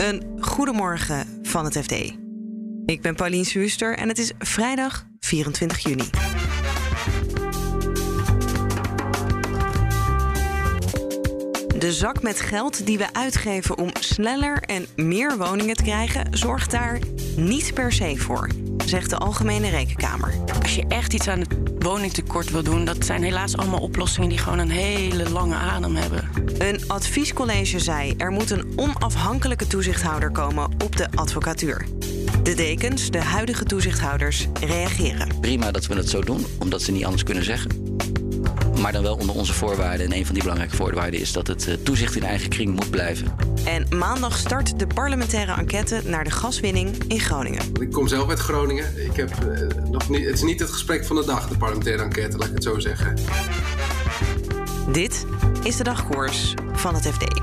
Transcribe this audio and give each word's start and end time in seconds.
Een 0.00 0.22
goedemorgen 0.40 1.40
van 1.42 1.64
het 1.64 1.78
FD. 1.78 1.92
Ik 2.86 3.00
ben 3.02 3.14
Paulien 3.14 3.44
Suuster 3.44 3.96
en 3.96 4.08
het 4.08 4.18
is 4.18 4.32
vrijdag 4.38 5.06
24 5.18 5.78
juni. 5.78 6.10
De 11.78 11.92
zak 11.92 12.22
met 12.22 12.40
geld 12.40 12.86
die 12.86 12.98
we 12.98 13.12
uitgeven 13.12 13.78
om 13.78 13.90
sneller 14.00 14.62
en 14.62 14.86
meer 14.96 15.36
woningen 15.36 15.76
te 15.76 15.82
krijgen, 15.82 16.38
zorgt 16.38 16.70
daar 16.70 16.98
niet 17.36 17.74
per 17.74 17.92
se 17.92 18.16
voor, 18.16 18.48
zegt 18.84 19.10
de 19.10 19.18
Algemene 19.18 19.68
Rekenkamer. 19.68 20.34
Als 20.62 20.74
je 20.74 20.84
echt 20.88 21.12
iets 21.12 21.28
aan 21.28 21.40
het 21.40 21.54
woningtekort 21.78 22.50
wil 22.50 22.62
doen, 22.62 22.84
dat 22.84 23.04
zijn 23.04 23.22
helaas 23.22 23.56
allemaal 23.56 23.80
oplossingen 23.80 24.28
die 24.28 24.38
gewoon 24.38 24.58
een 24.58 24.70
hele 24.70 25.30
lange 25.30 25.54
adem 25.54 25.96
hebben. 25.96 26.28
Een 26.58 26.80
adviescollege 26.86 27.78
zei 27.78 28.14
er 28.16 28.30
moet 28.30 28.50
een 28.50 28.72
onafhankelijke 28.76 29.66
toezichthouder 29.66 30.30
komen 30.30 30.64
op 30.84 30.96
de 30.96 31.06
advocatuur. 31.14 31.86
De 32.42 32.54
dekens, 32.54 33.10
de 33.10 33.22
huidige 33.22 33.64
toezichthouders, 33.64 34.46
reageren. 34.60 35.40
Prima 35.40 35.70
dat 35.70 35.86
we 35.86 35.94
het 35.94 36.08
zo 36.08 36.20
doen, 36.20 36.46
omdat 36.58 36.82
ze 36.82 36.92
niet 36.92 37.04
anders 37.04 37.22
kunnen 37.22 37.44
zeggen. 37.44 37.79
Maar 38.80 38.92
dan 38.92 39.02
wel 39.02 39.16
onder 39.16 39.34
onze 39.34 39.52
voorwaarden. 39.52 40.06
En 40.06 40.16
een 40.16 40.24
van 40.24 40.34
die 40.34 40.42
belangrijke 40.42 40.76
voorwaarden 40.76 41.20
is 41.20 41.32
dat 41.32 41.46
het 41.46 41.68
eh, 41.68 41.74
toezicht 41.74 42.16
in 42.16 42.22
eigen 42.22 42.48
kring 42.48 42.74
moet 42.74 42.90
blijven. 42.90 43.36
En 43.64 43.86
maandag 43.98 44.36
start 44.36 44.78
de 44.78 44.86
parlementaire 44.86 45.52
enquête 45.52 46.00
naar 46.04 46.24
de 46.24 46.30
gaswinning 46.30 47.04
in 47.08 47.20
Groningen. 47.20 47.62
Ik 47.80 47.92
kom 47.92 48.08
zelf 48.08 48.28
uit 48.28 48.38
Groningen. 48.38 49.04
Ik 49.04 49.16
heb, 49.16 49.30
uh, 49.48 49.90
nog 49.90 50.08
niet, 50.08 50.24
het 50.24 50.34
is 50.34 50.42
niet 50.42 50.60
het 50.60 50.70
gesprek 50.70 51.04
van 51.04 51.16
de 51.16 51.24
dag, 51.24 51.48
de 51.48 51.56
parlementaire 51.56 52.02
enquête, 52.02 52.36
laat 52.36 52.48
ik 52.48 52.54
het 52.54 52.62
zo 52.62 52.78
zeggen. 52.78 53.14
Dit 54.92 55.26
is 55.62 55.76
de 55.76 55.84
dagkoers 55.84 56.54
van 56.72 56.94
het 56.94 57.06
FD. 57.06 57.40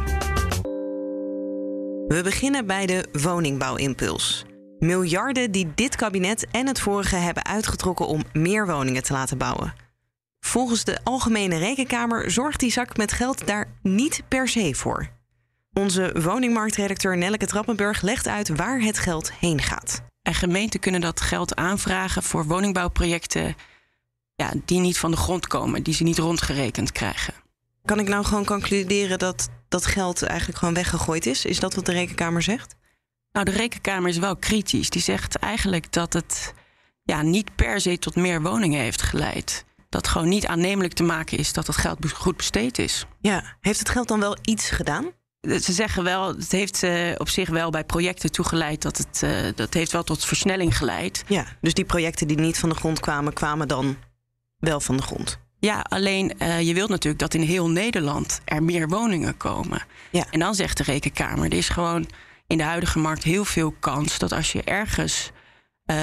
We 2.08 2.22
beginnen 2.24 2.66
bij 2.66 2.86
de 2.86 3.06
woningbouwimpuls. 3.12 4.46
Miljarden 4.80 5.52
die 5.52 5.72
dit 5.76 5.96
kabinet 5.96 6.48
en 6.52 6.68
het 6.68 6.80
vorige 6.80 7.16
hebben 7.16 7.46
uitgetrokken 7.46 8.08
om 8.08 8.24
meer 8.34 8.68
woningen 8.68 9.04
te 9.04 9.14
laten 9.14 9.38
bouwen. 9.38 9.87
Volgens 10.48 10.84
de 10.84 10.98
Algemene 11.04 11.58
Rekenkamer 11.58 12.32
zorgt 12.32 12.60
die 12.60 12.72
zak 12.72 12.98
met 12.98 13.12
geld 13.12 13.48
daar 13.48 13.68
niet 13.82 14.24
per 14.28 14.48
se 14.48 14.76
voor. 14.76 15.10
Onze 15.74 16.22
woningmarktredacteur 16.22 17.18
Nelleke 17.18 17.46
Trappenburg 17.46 18.02
legt 18.02 18.28
uit 18.28 18.48
waar 18.48 18.82
het 18.82 18.98
geld 18.98 19.32
heen 19.34 19.62
gaat. 19.62 20.02
En 20.22 20.34
gemeenten 20.34 20.80
kunnen 20.80 21.02
dat 21.02 21.22
geld 21.22 21.56
aanvragen 21.56 22.24
voor 22.24 22.46
woningbouwprojecten 22.46 23.56
ja, 24.36 24.54
die 24.66 24.80
niet 24.80 24.98
van 24.98 25.12
de 25.12 25.18
grond 25.18 25.48
komen, 25.48 25.84
die 25.84 25.94
ze 25.94 26.04
niet 26.04 26.18
rondgerekend 26.18 26.92
krijgen. 26.92 27.34
Kan 27.86 28.00
ik 28.00 28.08
nou 28.08 28.26
gewoon 28.26 28.46
concluderen 28.46 29.20
dat 29.20 29.50
dat 29.68 29.86
geld 29.86 30.24
eigenlijk 30.24 30.60
gewoon 30.60 30.74
weggegooid 30.74 31.26
is? 31.26 31.46
Is 31.46 31.60
dat 31.60 31.76
wat 31.76 31.86
de 31.86 31.92
Rekenkamer 31.92 32.42
zegt? 32.42 32.76
Nou, 33.32 33.46
de 33.46 33.52
Rekenkamer 33.52 34.10
is 34.10 34.18
wel 34.18 34.36
kritisch. 34.36 34.90
Die 34.90 35.02
zegt 35.02 35.36
eigenlijk 35.36 35.92
dat 35.92 36.14
het 36.14 36.54
ja, 37.04 37.22
niet 37.22 37.56
per 37.56 37.82
se 37.82 38.00
tot 38.00 38.16
meer 38.16 38.42
woningen 38.42 38.80
heeft 38.80 39.02
geleid 39.02 39.66
dat 39.98 40.08
gewoon 40.08 40.28
niet 40.28 40.48
aannemelijk 40.48 40.94
te 40.94 41.04
maken 41.04 41.38
is 41.38 41.54
dat 41.54 41.68
het 41.68 41.76
geld 41.76 42.12
goed 42.12 42.38
besteed 42.38 42.78
is. 42.78 43.06
Ja, 43.20 43.44
heeft 43.62 43.80
het 43.80 43.90
geld 43.90 44.08
dan 44.08 44.20
wel 44.20 44.38
iets 44.42 44.70
gedaan? 44.70 45.06
Ze 45.42 45.74
zeggen 45.74 46.04
wel, 46.04 46.28
het 46.28 46.52
heeft 46.52 46.86
op 47.18 47.30
zich 47.30 47.50
wel 47.50 47.70
bij 47.70 47.84
projecten 47.84 48.32
toegeleid 48.32 48.82
dat 48.82 48.98
het 48.98 49.22
uh, 49.24 49.32
dat 49.56 49.74
heeft 49.74 49.92
wel 49.92 50.04
tot 50.04 50.26
versnelling 50.26 50.78
geleid. 50.78 51.24
Ja, 51.28 51.46
dus 51.62 51.74
die 51.74 51.86
projecten 51.86 52.28
die 52.28 52.38
niet 52.38 52.58
van 52.58 52.70
de 52.70 52.76
grond 52.76 53.00
kwamen, 53.00 53.34
kwamen 53.34 53.68
dan 53.68 53.98
wel 54.58 54.80
van 54.80 54.98
de 54.98 55.04
grond. 55.04 55.40
Ja, 55.60 55.80
alleen 55.90 56.34
uh, 56.42 56.62
je 56.62 56.74
wilt 56.74 56.90
natuurlijk 56.90 57.22
dat 57.22 57.34
in 57.34 57.42
heel 57.42 57.70
Nederland 57.70 58.40
er 58.46 58.64
meer 58.64 58.88
woningen 58.88 59.38
komen. 59.38 59.86
Ja. 60.12 60.26
En 60.32 60.40
dan 60.40 60.56
zegt 60.56 60.78
de 60.78 60.84
Rekenkamer, 60.84 61.46
er 61.46 61.58
is 61.58 61.70
gewoon 61.70 62.10
in 62.48 62.58
de 62.58 62.64
huidige 62.64 63.00
markt 63.00 63.24
heel 63.24 63.46
veel 63.46 63.72
kans 63.80 64.18
dat 64.18 64.32
als 64.32 64.52
je 64.52 64.64
ergens 64.64 65.32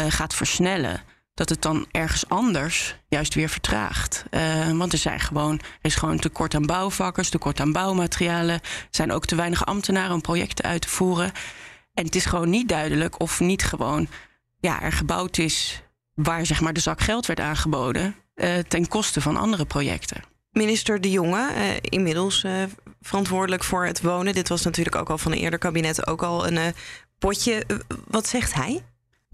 gaat 0.08 0.34
versnellen, 0.34 1.03
dat 1.35 1.49
het 1.49 1.63
dan 1.63 1.87
ergens 1.91 2.29
anders 2.29 2.97
juist 3.09 3.35
weer 3.35 3.48
vertraagt. 3.48 4.25
Uh, 4.31 4.70
want 4.70 4.92
er, 4.92 4.98
zijn 4.98 5.20
gewoon, 5.20 5.58
er 5.58 5.64
is 5.81 5.95
gewoon 5.95 6.19
tekort 6.19 6.55
aan 6.55 6.67
bouwvakkers, 6.67 7.29
tekort 7.29 7.61
aan 7.61 7.73
bouwmaterialen. 7.73 8.55
Er 8.55 8.86
zijn 8.91 9.13
ook 9.13 9.27
te 9.27 9.35
weinig 9.35 9.67
ambtenaren 9.67 10.14
om 10.14 10.20
projecten 10.20 10.64
uit 10.64 10.83
te 10.83 10.89
voeren. 10.89 11.33
En 11.95 12.05
het 12.05 12.14
is 12.14 12.25
gewoon 12.25 12.51
niet 12.51 12.69
duidelijk 12.69 13.20
of 13.20 13.41
niet 13.41 13.64
gewoon 13.64 14.08
ja, 14.61 14.83
er 14.83 14.92
gebouwd 14.92 15.39
is 15.39 15.83
waar 16.14 16.47
zeg 16.47 16.61
maar, 16.61 16.73
de 16.73 16.81
zak 16.81 17.01
geld 17.01 17.27
werd 17.27 17.41
aangeboden 17.41 18.17
uh, 18.35 18.58
ten 18.58 18.89
koste 18.89 19.20
van 19.20 19.37
andere 19.37 19.64
projecten. 19.64 20.23
Minister 20.51 21.01
De 21.01 21.11
Jonge, 21.11 21.51
uh, 21.55 21.77
inmiddels 21.81 22.47
verantwoordelijk 23.01 23.64
voor 23.64 23.87
het 23.87 24.01
wonen. 24.01 24.35
Dit 24.35 24.48
was 24.48 24.63
natuurlijk 24.63 24.97
ook 24.97 25.11
al 25.11 25.19
van 25.19 25.33
een 25.33 25.39
eerder 25.39 25.58
kabinet 25.58 26.07
ook 26.07 26.23
al 26.23 26.47
een 26.47 26.75
potje. 27.19 27.67
wat 28.08 28.27
zegt 28.27 28.55
hij? 28.55 28.83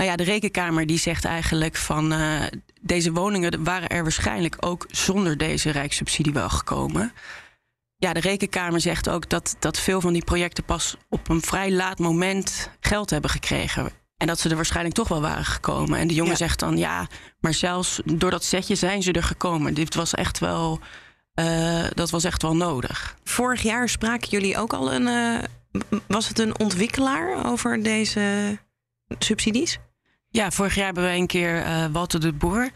Nou 0.00 0.12
ja, 0.12 0.18
de 0.18 0.24
rekenkamer 0.24 0.86
die 0.86 0.98
zegt 0.98 1.24
eigenlijk 1.24 1.76
van 1.76 2.12
uh, 2.12 2.42
deze 2.80 3.12
woningen 3.12 3.64
waren 3.64 3.88
er 3.88 4.02
waarschijnlijk 4.02 4.56
ook 4.60 4.86
zonder 4.90 5.36
deze 5.36 5.70
rijkssubsidie 5.70 6.32
wel 6.32 6.48
gekomen. 6.48 7.12
Ja, 7.96 8.12
de 8.12 8.20
rekenkamer 8.20 8.80
zegt 8.80 9.08
ook 9.08 9.28
dat, 9.28 9.56
dat 9.58 9.78
veel 9.78 10.00
van 10.00 10.12
die 10.12 10.24
projecten 10.24 10.64
pas 10.64 10.96
op 11.08 11.28
een 11.28 11.40
vrij 11.40 11.72
laat 11.72 11.98
moment 11.98 12.70
geld 12.80 13.10
hebben 13.10 13.30
gekregen. 13.30 13.90
En 14.16 14.26
dat 14.26 14.38
ze 14.40 14.48
er 14.48 14.56
waarschijnlijk 14.56 14.94
toch 14.94 15.08
wel 15.08 15.20
waren 15.20 15.44
gekomen. 15.44 15.98
En 15.98 16.08
de 16.08 16.14
jongen 16.14 16.36
zegt 16.36 16.58
dan 16.58 16.76
ja, 16.76 17.06
maar 17.40 17.54
zelfs 17.54 18.00
door 18.04 18.30
dat 18.30 18.44
setje 18.44 18.74
zijn 18.74 19.02
ze 19.02 19.12
er 19.12 19.22
gekomen. 19.22 19.74
Dit 19.74 19.94
was 19.94 20.14
echt 20.14 20.38
wel, 20.38 20.80
uh, 21.34 21.84
dat 21.94 22.10
was 22.10 22.24
echt 22.24 22.42
wel 22.42 22.56
nodig. 22.56 23.16
Vorig 23.24 23.62
jaar 23.62 23.88
spraken 23.88 24.28
jullie 24.28 24.58
ook 24.58 24.72
al 24.72 24.92
een. 24.92 25.06
Uh, 25.06 25.38
was 26.06 26.28
het 26.28 26.38
een 26.38 26.58
ontwikkelaar 26.58 27.46
over 27.46 27.82
deze 27.82 28.58
subsidies? 29.18 29.78
Ja, 30.32 30.50
vorig 30.50 30.74
jaar 30.74 30.84
hebben 30.84 31.04
we 31.04 31.10
een 31.10 31.26
keer 31.26 31.66
uh, 31.66 31.86
Walter 31.92 32.20
de 32.20 32.32
Boer. 32.32 32.70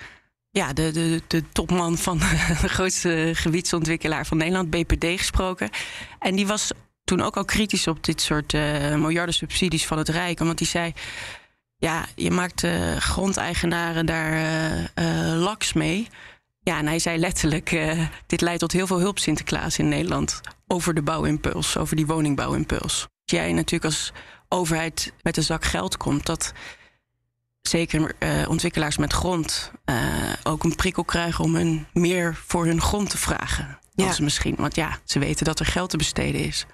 Ja, 0.50 0.72
de, 0.72 0.90
de, 0.90 1.22
de 1.26 1.48
topman 1.52 1.98
van 1.98 2.18
de 2.62 2.68
grootste 2.68 3.30
gebiedsontwikkelaar 3.34 4.26
van 4.26 4.36
Nederland, 4.36 4.70
BPD, 4.70 5.04
gesproken. 5.04 5.70
En 6.18 6.36
die 6.36 6.46
was 6.46 6.72
toen 7.04 7.20
ook 7.20 7.36
al 7.36 7.44
kritisch 7.44 7.86
op 7.86 8.04
dit 8.04 8.20
soort 8.20 8.52
uh, 8.52 8.94
miljarden 8.94 9.34
subsidies 9.34 9.86
van 9.86 9.98
het 9.98 10.08
Rijk. 10.08 10.38
Want 10.38 10.58
die 10.58 10.66
zei: 10.66 10.92
Ja, 11.76 12.06
je 12.14 12.30
maakt 12.30 12.62
uh, 12.62 12.96
grondeigenaren 12.96 14.06
daar 14.06 14.90
laks 15.36 15.72
mee. 15.72 16.08
Ja, 16.60 16.78
en 16.78 16.86
hij 16.86 16.98
zei 16.98 17.18
letterlijk: 17.18 17.78
Dit 18.26 18.40
leidt 18.40 18.60
tot 18.60 18.72
heel 18.72 18.86
veel 18.86 19.00
hulp 19.00 19.18
Sinterklaas 19.18 19.78
in 19.78 19.88
Nederland. 19.88 20.40
Over 20.66 20.94
de 20.94 21.02
bouwimpuls, 21.02 21.76
over 21.76 21.96
die 21.96 22.06
woningbouwimpuls. 22.06 23.00
Als 23.02 23.40
jij 23.40 23.52
natuurlijk 23.52 23.84
als 23.84 24.12
overheid 24.48 25.12
met 25.22 25.36
een 25.36 25.42
zak 25.42 25.64
geld 25.64 25.96
komt, 25.96 26.26
dat 26.26 26.52
zeker 27.68 28.14
uh, 28.18 28.48
ontwikkelaars 28.48 28.96
met 28.96 29.12
grond 29.12 29.72
uh, 29.90 30.32
ook 30.42 30.64
een 30.64 30.74
prikkel 30.74 31.04
krijgen 31.04 31.44
om 31.44 31.54
hun 31.54 31.86
meer 31.92 32.34
voor 32.46 32.66
hun 32.66 32.80
grond 32.80 33.10
te 33.10 33.18
vragen. 33.18 33.78
Ja. 33.94 34.06
Als 34.06 34.20
misschien, 34.20 34.54
want 34.56 34.74
ja, 34.74 34.98
ze 35.04 35.18
weten 35.18 35.44
dat 35.44 35.60
er 35.60 35.66
geld 35.66 35.90
te 35.90 35.96
besteden 35.96 36.40
is. 36.40 36.66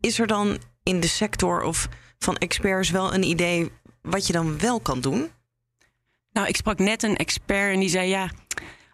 Is 0.00 0.18
er 0.18 0.26
dan 0.26 0.58
in 0.82 1.00
de 1.00 1.06
sector 1.06 1.62
of 1.62 1.88
van 2.18 2.36
experts 2.36 2.90
wel 2.90 3.14
een 3.14 3.22
idee 3.22 3.72
wat 4.02 4.26
je 4.26 4.32
dan 4.32 4.58
wel 4.58 4.80
kan 4.80 5.00
doen? 5.00 5.30
Nou, 6.32 6.48
ik 6.48 6.56
sprak 6.56 6.78
net 6.78 7.02
een 7.02 7.16
expert 7.16 7.72
en 7.72 7.80
die 7.80 7.88
zei 7.88 8.08
ja, 8.08 8.30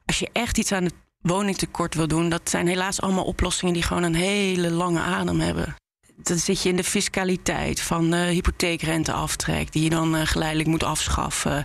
als 0.05 0.19
je 0.19 0.29
echt 0.33 0.59
iets 0.59 0.73
aan 0.73 0.85
het 0.85 0.95
woningtekort 1.21 1.95
wil 1.95 2.09
doen, 2.09 2.29
dat 2.29 2.51
zijn 2.51 2.67
helaas 2.67 3.01
allemaal 3.01 3.25
oplossingen 3.25 3.75
die 3.75 3.83
gewoon 3.83 4.03
een 4.03 4.15
hele 4.15 4.71
lange 4.71 5.01
adem 5.01 5.41
hebben 5.41 5.77
dan 6.23 6.39
zit 6.39 6.63
je 6.63 6.69
in 6.69 6.77
de 6.77 6.85
fiscaliteit 6.85 7.81
van 7.81 8.15
uh, 8.15 8.23
hypotheekrenteaftrek, 8.23 9.73
die 9.73 9.83
je 9.83 9.91
dan 9.91 10.17
uh, 10.17 10.21
geleidelijk 10.25 10.69
moet 10.69 10.83
afschaffen. 10.83 11.65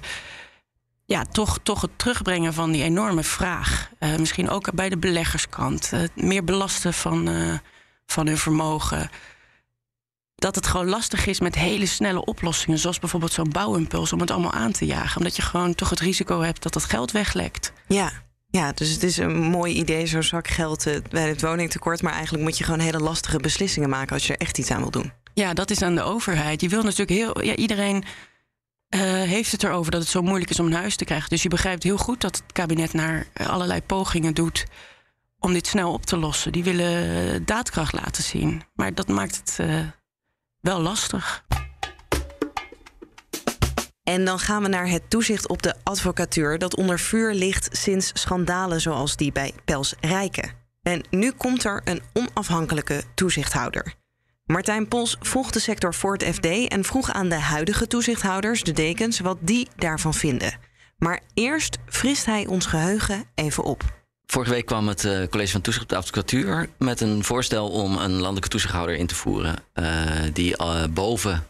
Ja, 1.05 1.23
toch, 1.23 1.59
toch 1.63 1.81
het 1.81 1.91
terugbrengen 1.95 2.53
van 2.53 2.71
die 2.71 2.83
enorme 2.83 3.23
vraag. 3.23 3.89
Uh, 3.99 4.15
misschien 4.15 4.49
ook 4.49 4.73
bij 4.73 4.89
de 4.89 4.97
beleggerskant. 4.97 5.91
meer 6.15 6.43
belasten 6.43 6.93
van, 6.93 7.29
van 8.05 8.27
hun 8.27 8.37
vermogen. 8.37 9.09
Dat 10.35 10.55
het 10.55 10.67
gewoon 10.67 10.89
lastig 10.89 11.25
is 11.25 11.39
met 11.39 11.55
hele 11.55 11.85
snelle 11.85 12.25
oplossingen, 12.25 12.79
zoals 12.79 12.99
bijvoorbeeld 12.99 13.33
zo'n 13.33 13.49
bouwimpuls, 13.49 14.13
om 14.13 14.19
het 14.19 14.31
allemaal 14.31 14.51
aan 14.51 14.71
te 14.71 14.85
jagen. 14.85 15.17
Omdat 15.17 15.35
je 15.35 15.41
gewoon 15.41 15.75
toch 15.75 15.89
het 15.89 15.99
risico 15.99 16.41
hebt 16.41 16.63
dat 16.63 16.73
het 16.73 16.83
geld 16.83 17.11
weglekt. 17.11 17.73
Ja, 17.87 18.24
ja, 18.55 18.71
dus 18.71 18.89
het 18.89 19.03
is 19.03 19.17
een 19.17 19.41
mooi 19.41 19.73
idee, 19.73 20.07
zo'n 20.07 20.23
zak 20.23 20.47
geld 20.47 20.87
uh, 20.87 20.95
bij 21.09 21.27
het 21.27 21.41
woningtekort. 21.41 22.01
Maar 22.01 22.13
eigenlijk 22.13 22.43
moet 22.43 22.57
je 22.57 22.63
gewoon 22.63 22.79
hele 22.79 22.99
lastige 22.99 23.37
beslissingen 23.37 23.89
maken 23.89 24.13
als 24.13 24.27
je 24.27 24.33
er 24.33 24.39
echt 24.39 24.57
iets 24.57 24.71
aan 24.71 24.81
wil 24.81 24.91
doen. 24.91 25.11
Ja, 25.33 25.53
dat 25.53 25.69
is 25.69 25.81
aan 25.81 25.95
de 25.95 26.01
overheid. 26.01 26.61
Je 26.61 26.69
wil 26.69 26.83
natuurlijk 26.83 27.09
heel. 27.09 27.43
Ja, 27.43 27.55
iedereen 27.55 28.03
uh, 28.95 29.01
heeft 29.01 29.51
het 29.51 29.63
erover 29.63 29.91
dat 29.91 30.01
het 30.01 30.09
zo 30.09 30.21
moeilijk 30.21 30.49
is 30.49 30.59
om 30.59 30.65
een 30.65 30.73
huis 30.73 30.95
te 30.95 31.05
krijgen. 31.05 31.29
Dus 31.29 31.43
je 31.43 31.49
begrijpt 31.49 31.83
heel 31.83 31.97
goed 31.97 32.21
dat 32.21 32.35
het 32.35 32.53
kabinet 32.53 32.93
naar 32.93 33.27
allerlei 33.33 33.81
pogingen 33.81 34.33
doet 34.33 34.65
om 35.39 35.53
dit 35.53 35.67
snel 35.67 35.93
op 35.93 36.05
te 36.05 36.17
lossen. 36.17 36.51
Die 36.51 36.63
willen 36.63 37.45
daadkracht 37.45 37.93
laten 37.93 38.23
zien. 38.23 38.63
Maar 38.73 38.93
dat 38.93 39.07
maakt 39.07 39.35
het 39.35 39.67
wel 40.61 40.79
lastig. 40.79 41.45
En 44.05 44.25
dan 44.25 44.39
gaan 44.39 44.61
we 44.61 44.67
naar 44.67 44.89
het 44.89 45.09
toezicht 45.09 45.47
op 45.47 45.61
de 45.61 45.73
advocatuur, 45.83 46.57
dat 46.57 46.75
onder 46.75 46.99
vuur 46.99 47.33
ligt 47.33 47.77
sinds 47.77 48.11
schandalen 48.13 48.81
zoals 48.81 49.15
die 49.15 49.31
bij 49.31 49.53
Pels 49.63 49.93
Rijken. 49.99 50.51
En 50.81 51.03
nu 51.09 51.31
komt 51.31 51.63
er 51.63 51.81
een 51.83 52.01
onafhankelijke 52.13 53.03
toezichthouder. 53.15 53.93
Martijn 54.45 54.87
Pols 54.87 55.17
volgt 55.19 55.53
de 55.53 55.59
sector 55.59 55.93
voor 55.93 56.13
het 56.13 56.23
FD 56.23 56.45
en 56.45 56.83
vroeg 56.83 57.11
aan 57.11 57.29
de 57.29 57.39
huidige 57.39 57.87
toezichthouders, 57.87 58.63
de 58.63 58.71
dekens, 58.71 59.19
wat 59.19 59.37
die 59.41 59.67
daarvan 59.75 60.13
vinden. 60.13 60.53
Maar 60.97 61.19
eerst 61.33 61.77
frist 61.85 62.25
hij 62.25 62.45
ons 62.45 62.65
geheugen 62.65 63.23
even 63.35 63.63
op. 63.63 63.83
Vorige 64.25 64.51
week 64.51 64.65
kwam 64.65 64.87
het 64.87 65.03
uh, 65.03 65.27
College 65.27 65.51
van 65.51 65.61
Toezicht 65.61 65.83
op 65.83 65.89
de 65.89 65.97
Advocatuur 65.97 66.69
met 66.77 67.01
een 67.01 67.23
voorstel 67.23 67.69
om 67.69 67.97
een 67.97 68.13
landelijke 68.13 68.49
toezichthouder 68.49 68.95
in 68.95 69.07
te 69.07 69.15
voeren. 69.15 69.55
Uh, 69.73 70.11
die 70.33 70.61
uh, 70.61 70.83
boven 70.93 71.47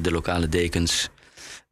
de 0.00 0.10
lokale 0.10 0.48
dekens 0.48 1.10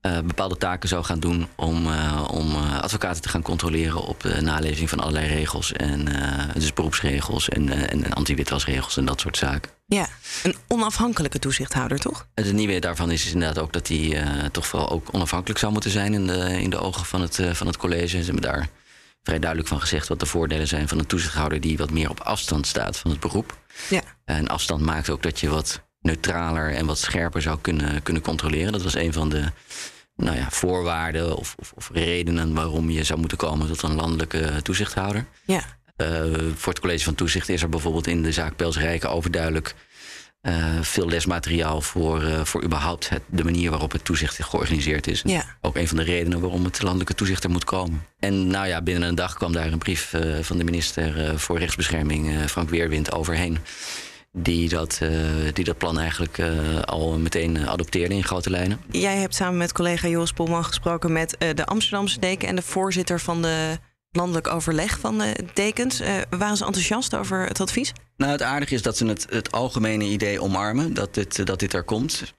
bepaalde 0.01 0.57
taken 0.57 0.89
zou 0.89 1.05
gaan 1.05 1.21
doen 1.21 1.49
om, 1.57 1.87
om 2.31 2.57
advocaten 2.57 3.23
te 3.23 3.29
gaan 3.29 3.43
controleren 3.43 4.03
op 4.03 4.21
de 4.21 4.41
naleving 4.41 4.89
van 4.89 5.01
allerlei 5.01 5.27
regels. 5.27 5.73
En, 5.73 6.09
dus 6.55 6.73
beroepsregels 6.73 7.49
en, 7.49 7.91
en 7.91 8.13
anti-witwasregels 8.13 8.97
en 8.97 9.05
dat 9.05 9.21
soort 9.21 9.37
zaken. 9.37 9.71
Ja, 9.87 10.07
een 10.43 10.57
onafhankelijke 10.69 11.39
toezichthouder, 11.39 11.99
toch? 11.99 12.27
Het 12.35 12.53
nieuwe 12.53 12.79
daarvan 12.79 13.11
is, 13.11 13.25
is 13.25 13.33
inderdaad 13.33 13.59
ook 13.59 13.73
dat 13.73 13.89
hij 13.89 14.25
toch 14.53 14.67
vooral 14.67 14.91
ook 14.91 15.09
onafhankelijk 15.13 15.59
zou 15.59 15.73
moeten 15.73 15.91
zijn 15.91 16.15
in 16.15 16.27
de, 16.27 16.63
in 16.63 16.71
de 16.71 16.79
ogen 16.79 17.05
van 17.05 17.21
het, 17.21 17.39
van 17.53 17.67
het 17.67 17.77
college. 17.77 18.09
Ze 18.09 18.25
hebben 18.25 18.43
daar 18.43 18.69
vrij 19.23 19.39
duidelijk 19.39 19.69
van 19.69 19.81
gezegd 19.81 20.09
wat 20.09 20.21
de 20.21 20.27
voordelen 20.27 20.69
zijn 20.69 20.89
van 20.89 20.99
een 20.99 21.07
toezichthouder 21.07 21.61
die 21.61 21.77
wat 21.77 21.91
meer 21.91 22.11
op 22.11 22.21
afstand 22.21 22.67
staat 22.67 22.99
van 22.99 23.11
het 23.11 23.21
beroep. 23.21 23.59
Ja. 23.91 24.03
En 24.25 24.49
afstand 24.49 24.81
maakt 24.81 25.11
ook 25.11 25.23
dat 25.23 25.41
je 25.41 25.49
wat 25.49 25.83
neutraler 26.01 26.75
en 26.75 26.87
wat 26.87 26.99
scherper 26.99 27.43
zou 27.43 27.59
kunnen, 27.61 28.03
kunnen 28.03 28.23
controleren. 28.23 28.73
Dat 28.73 28.83
was 28.83 28.95
een 28.95 29.13
van 29.13 29.29
de 29.29 29.45
nou 30.17 30.37
ja, 30.37 30.51
voorwaarden 30.51 31.37
of, 31.37 31.55
of, 31.59 31.73
of 31.75 31.91
redenen 31.93 32.55
waarom 32.55 32.91
je 32.91 33.05
zou 33.05 33.19
moeten 33.19 33.39
komen 33.39 33.67
tot 33.67 33.83
een 33.83 33.95
landelijke 33.95 34.63
toezichthouder. 34.63 35.25
Ja. 35.45 35.63
Uh, 35.97 36.07
voor 36.55 36.73
het 36.73 36.81
college 36.81 37.05
van 37.05 37.15
toezicht 37.15 37.49
is 37.49 37.63
er 37.63 37.69
bijvoorbeeld 37.69 38.07
in 38.07 38.23
de 38.23 38.33
zaak 38.33 38.57
Pels 38.57 38.79
Rijken 38.79 39.11
overduidelijk 39.11 39.75
uh, 40.43 40.81
veel 40.81 41.09
lesmateriaal 41.09 41.81
voor, 41.81 42.23
uh, 42.23 42.45
voor 42.45 42.65
überhaupt 42.65 43.09
het, 43.09 43.23
de 43.27 43.45
manier 43.45 43.71
waarop 43.71 43.93
het 43.93 44.05
toezicht 44.05 44.45
georganiseerd 44.45 45.07
is. 45.07 45.23
Ja. 45.25 45.45
Ook 45.61 45.77
een 45.77 45.89
van 45.89 45.97
de 45.97 46.03
redenen 46.03 46.41
waarom 46.41 46.65
het 46.65 46.83
landelijke 46.83 47.15
toezicht 47.15 47.45
er 47.45 47.51
moet 47.51 47.65
komen. 47.65 48.07
En 48.19 48.47
nou 48.47 48.67
ja, 48.67 48.83
binnen 48.83 49.09
een 49.09 49.15
dag 49.15 49.35
kwam 49.35 49.53
daar 49.53 49.73
een 49.73 49.79
brief 49.79 50.13
uh, 50.13 50.39
van 50.43 50.59
de 50.59 50.65
minister 50.65 51.39
voor 51.39 51.59
rechtsbescherming, 51.59 52.51
Frank 52.51 52.71
Weerwind, 52.71 53.13
overheen. 53.13 53.59
Die 54.33 54.69
dat, 54.69 55.01
die 55.53 55.65
dat 55.65 55.79
plan 55.79 55.99
eigenlijk 55.99 56.41
al 56.85 57.19
meteen 57.19 57.69
adopteerde 57.69 58.15
in 58.15 58.25
grote 58.25 58.51
lijnen. 58.51 58.81
Jij 58.91 59.17
hebt 59.17 59.35
samen 59.35 59.57
met 59.57 59.73
collega 59.73 60.09
Jos 60.09 60.33
Polman 60.33 60.65
gesproken 60.65 61.13
met 61.13 61.37
de 61.55 61.67
Amsterdamse 61.67 62.21
deken 62.21 62.49
en 62.49 62.57
de 62.57 62.63
voorzitter 62.63 63.21
van 63.21 63.43
de 63.43 63.79
landelijk 64.11 64.49
overleg 64.49 64.99
van 64.99 65.19
de 65.19 65.35
dekens. 65.55 66.01
Uh, 66.01 66.09
waren 66.31 66.57
ze 66.57 66.65
enthousiast 66.65 67.15
over 67.15 67.47
het 67.47 67.61
advies? 67.61 67.93
Nou, 68.17 68.33
het 68.33 68.43
aardige 68.43 68.75
is 68.75 68.83
dat 68.83 68.97
ze 68.97 69.07
het, 69.07 69.27
het 69.31 69.53
algemene 69.53 70.05
idee 70.05 70.43
omarmen 70.43 70.95
dat 70.95 71.15
dit, 71.15 71.47
dat 71.47 71.59
dit 71.59 71.73
er 71.73 71.83
komt. 71.83 72.35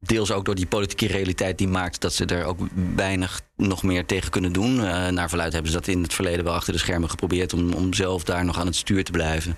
Deels 0.00 0.32
ook 0.32 0.44
door 0.44 0.54
die 0.54 0.66
politieke 0.66 1.06
realiteit 1.06 1.58
die 1.58 1.68
maakt 1.68 2.00
dat 2.00 2.12
ze 2.12 2.24
er 2.24 2.44
ook 2.44 2.58
weinig 2.94 3.40
nog 3.56 3.82
meer 3.82 4.06
tegen 4.06 4.30
kunnen 4.30 4.52
doen. 4.52 4.76
Uh, 4.76 5.08
naar 5.08 5.28
verluid 5.28 5.52
hebben 5.52 5.70
ze 5.70 5.78
dat 5.78 5.88
in 5.88 6.02
het 6.02 6.14
verleden 6.14 6.44
wel 6.44 6.54
achter 6.54 6.72
de 6.72 6.78
schermen 6.78 7.10
geprobeerd 7.10 7.52
om, 7.52 7.72
om 7.72 7.94
zelf 7.94 8.24
daar 8.24 8.44
nog 8.44 8.58
aan 8.58 8.66
het 8.66 8.76
stuur 8.76 9.04
te 9.04 9.10
blijven. 9.10 9.56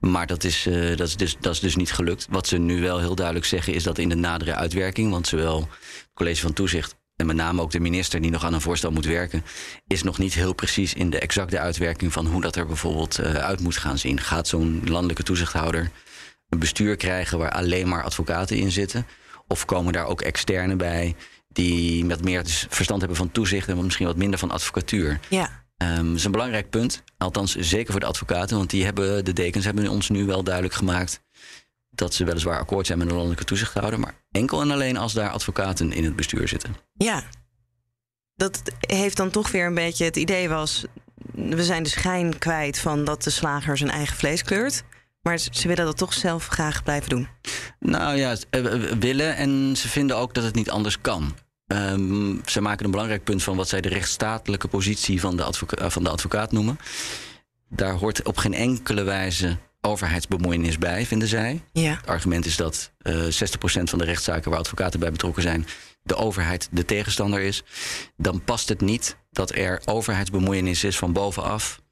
Maar 0.00 0.26
dat 0.26 0.44
is, 0.44 0.66
uh, 0.66 0.96
dat, 0.96 1.08
is 1.08 1.16
dus, 1.16 1.36
dat 1.40 1.52
is 1.52 1.60
dus 1.60 1.76
niet 1.76 1.92
gelukt. 1.92 2.26
Wat 2.30 2.46
ze 2.46 2.58
nu 2.58 2.80
wel 2.80 2.98
heel 2.98 3.14
duidelijk 3.14 3.46
zeggen 3.46 3.74
is 3.74 3.82
dat 3.82 3.98
in 3.98 4.08
de 4.08 4.14
nadere 4.14 4.54
uitwerking, 4.54 5.10
want 5.10 5.26
zowel 5.26 5.60
het 5.60 6.10
college 6.14 6.40
van 6.40 6.52
toezicht 6.52 6.94
en 7.16 7.26
met 7.26 7.36
name 7.36 7.62
ook 7.62 7.70
de 7.70 7.80
minister 7.80 8.20
die 8.20 8.30
nog 8.30 8.44
aan 8.44 8.54
een 8.54 8.60
voorstel 8.60 8.90
moet 8.90 9.06
werken, 9.06 9.44
is 9.86 10.02
nog 10.02 10.18
niet 10.18 10.34
heel 10.34 10.52
precies 10.52 10.94
in 10.94 11.10
de 11.10 11.18
exacte 11.18 11.58
uitwerking 11.58 12.12
van 12.12 12.26
hoe 12.26 12.40
dat 12.40 12.56
er 12.56 12.66
bijvoorbeeld 12.66 13.20
uh, 13.20 13.34
uit 13.34 13.60
moet 13.60 13.76
gaan 13.76 13.98
zien. 13.98 14.20
Gaat 14.20 14.48
zo'n 14.48 14.82
landelijke 14.84 15.22
toezichthouder 15.22 15.90
een 16.48 16.58
bestuur 16.58 16.96
krijgen 16.96 17.38
waar 17.38 17.50
alleen 17.50 17.88
maar 17.88 18.04
advocaten 18.04 18.56
in 18.56 18.72
zitten? 18.72 19.06
Of 19.52 19.64
komen 19.64 19.92
daar 19.92 20.06
ook 20.06 20.20
externen 20.20 20.78
bij 20.78 21.14
die 21.48 22.04
met 22.04 22.24
meer 22.24 22.42
verstand 22.68 23.00
hebben 23.00 23.18
van 23.18 23.30
toezicht 23.32 23.68
en 23.68 23.84
misschien 23.84 24.06
wat 24.06 24.16
minder 24.16 24.38
van 24.38 24.50
advocatuur? 24.50 25.20
Ja. 25.28 25.64
Um, 25.76 26.06
dat 26.06 26.16
is 26.16 26.24
een 26.24 26.30
belangrijk 26.30 26.70
punt. 26.70 27.02
Althans, 27.18 27.54
zeker 27.56 27.90
voor 27.90 28.00
de 28.00 28.06
advocaten, 28.06 28.56
want 28.56 28.70
die 28.70 28.84
hebben, 28.84 29.24
de 29.24 29.32
dekens 29.32 29.64
hebben 29.64 29.88
ons 29.88 30.08
nu 30.08 30.24
wel 30.24 30.42
duidelijk 30.42 30.74
gemaakt 30.74 31.22
dat 31.90 32.14
ze 32.14 32.24
weliswaar 32.24 32.58
akkoord 32.58 32.86
zijn 32.86 32.98
met 32.98 33.06
een 33.06 33.14
landelijke 33.14 33.44
toezichthouder, 33.44 34.00
maar 34.00 34.14
enkel 34.30 34.60
en 34.60 34.70
alleen 34.70 34.96
als 34.96 35.12
daar 35.12 35.30
advocaten 35.30 35.92
in 35.92 36.04
het 36.04 36.16
bestuur 36.16 36.48
zitten. 36.48 36.76
Ja, 36.92 37.22
dat 38.34 38.62
heeft 38.80 39.16
dan 39.16 39.30
toch 39.30 39.50
weer 39.50 39.66
een 39.66 39.74
beetje 39.74 40.04
het 40.04 40.16
idee 40.16 40.48
was. 40.48 40.84
We 41.32 41.64
zijn 41.64 41.82
de 41.82 41.88
schijn 41.88 42.38
kwijt 42.38 42.78
van 42.78 43.04
dat 43.04 43.22
de 43.22 43.30
slager 43.30 43.78
zijn 43.78 43.90
eigen 43.90 44.16
vlees 44.16 44.42
kleurt. 44.42 44.84
Maar 45.22 45.38
ze 45.38 45.68
willen 45.68 45.84
dat 45.84 45.96
toch 45.96 46.12
zelf 46.12 46.46
graag 46.46 46.82
blijven 46.82 47.08
doen. 47.08 47.28
Nou 47.78 48.16
ja, 48.16 48.36
willen 48.98 49.36
en 49.36 49.76
ze 49.76 49.88
vinden 49.88 50.16
ook 50.16 50.34
dat 50.34 50.44
het 50.44 50.54
niet 50.54 50.70
anders 50.70 51.00
kan. 51.00 51.34
Um, 51.66 52.40
ze 52.44 52.60
maken 52.60 52.84
een 52.84 52.90
belangrijk 52.90 53.24
punt 53.24 53.42
van 53.42 53.56
wat 53.56 53.68
zij 53.68 53.80
de 53.80 53.88
rechtsstatelijke 53.88 54.68
positie 54.68 55.20
van 55.20 55.36
de, 55.36 55.42
advoca 55.42 55.90
van 55.90 56.04
de 56.04 56.10
advocaat 56.10 56.52
noemen. 56.52 56.78
Daar 57.68 57.92
hoort 57.92 58.22
op 58.22 58.36
geen 58.36 58.54
enkele 58.54 59.02
wijze 59.02 59.56
overheidsbemoeienis 59.80 60.78
bij, 60.78 61.06
vinden 61.06 61.28
zij. 61.28 61.62
Ja. 61.72 61.90
Het 61.90 62.06
argument 62.06 62.46
is 62.46 62.56
dat 62.56 62.92
uh, 63.02 63.24
60% 63.24 63.28
van 63.82 63.98
de 63.98 64.04
rechtszaken 64.04 64.50
waar 64.50 64.58
advocaten 64.58 65.00
bij 65.00 65.10
betrokken 65.10 65.42
zijn, 65.42 65.66
de 66.02 66.14
overheid 66.14 66.68
de 66.70 66.84
tegenstander 66.84 67.40
is. 67.40 67.62
Dan 68.16 68.44
past 68.44 68.68
het 68.68 68.80
niet 68.80 69.16
dat 69.30 69.54
er 69.54 69.82
overheidsbemoeienis 69.84 70.84
is 70.84 70.98
van 70.98 71.12
bovenaf, 71.12 71.82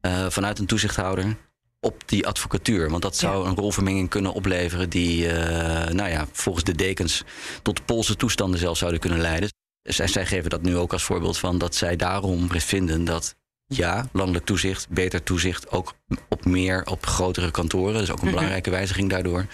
uh, 0.00 0.26
vanuit 0.30 0.58
een 0.58 0.66
toezichthouder, 0.66 1.36
op 1.84 2.02
die 2.06 2.26
advocatuur. 2.26 2.90
Want 2.90 3.02
dat 3.02 3.16
zou 3.16 3.44
ja. 3.44 3.50
een 3.50 3.56
rolvermenging 3.56 4.08
kunnen 4.08 4.32
opleveren 4.32 4.90
die, 4.90 5.26
uh, 5.26 5.32
nou 5.86 6.08
ja, 6.08 6.26
volgens 6.32 6.64
de 6.64 6.74
dekens 6.74 7.24
tot 7.62 7.84
Poolse 7.84 8.16
toestanden 8.16 8.60
zelfs 8.60 8.78
zouden 8.78 9.00
kunnen 9.00 9.20
leiden. 9.20 9.52
Zij, 9.82 10.06
zij 10.06 10.26
geven 10.26 10.50
dat 10.50 10.62
nu 10.62 10.76
ook 10.76 10.92
als 10.92 11.02
voorbeeld 11.02 11.38
van 11.38 11.58
dat 11.58 11.74
zij 11.74 11.96
daarom 11.96 12.50
vinden 12.50 13.04
dat 13.04 13.34
ja, 13.66 14.08
landelijk 14.12 14.44
toezicht, 14.44 14.88
beter 14.88 15.22
toezicht, 15.22 15.70
ook 15.70 15.94
op 16.28 16.44
meer, 16.44 16.86
op 16.86 17.06
grotere 17.06 17.50
kantoren. 17.50 18.00
Dus 18.00 18.10
ook 18.10 18.22
een 18.22 18.30
belangrijke 18.30 18.70
wijziging 18.70 19.10
daardoor. 19.10 19.46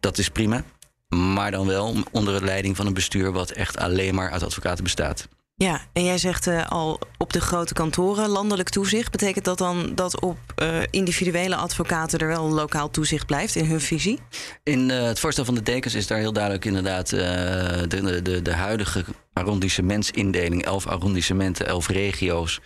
Dat 0.00 0.18
is 0.18 0.28
prima. 0.28 0.64
Maar 1.08 1.50
dan 1.50 1.66
wel 1.66 1.96
onder 2.10 2.38
de 2.38 2.44
leiding 2.44 2.76
van 2.76 2.86
een 2.86 2.94
bestuur 2.94 3.32
wat 3.32 3.50
echt 3.50 3.76
alleen 3.76 4.14
maar 4.14 4.30
uit 4.30 4.42
advocaten 4.42 4.84
bestaat. 4.84 5.28
Ja, 5.56 5.80
en 5.92 6.04
jij 6.04 6.18
zegt 6.18 6.46
uh, 6.46 6.66
al 6.66 6.98
op 7.18 7.32
de 7.32 7.40
grote 7.40 7.74
kantoren 7.74 8.28
landelijk 8.28 8.68
toezicht. 8.68 9.10
Betekent 9.10 9.44
dat 9.44 9.58
dan 9.58 9.92
dat 9.94 10.20
op 10.20 10.38
uh, 10.62 10.78
individuele 10.90 11.56
advocaten 11.56 12.18
er 12.18 12.26
wel 12.26 12.48
lokaal 12.48 12.90
toezicht 12.90 13.26
blijft 13.26 13.54
in 13.54 13.64
hun 13.64 13.80
visie? 13.80 14.18
In 14.62 14.88
uh, 14.88 15.02
het 15.02 15.20
voorstel 15.20 15.44
van 15.44 15.54
de 15.54 15.62
dekens 15.62 15.94
is 15.94 16.06
daar 16.06 16.18
heel 16.18 16.32
duidelijk 16.32 16.64
inderdaad 16.64 17.08
de, 17.08 18.20
de, 18.22 18.42
de 18.42 18.52
huidige 18.52 19.04
arrondissementsindeling, 19.32 20.64
elf 20.64 20.86
arrondissementen, 20.86 21.66
elf 21.66 21.88
regio's, 21.88 22.60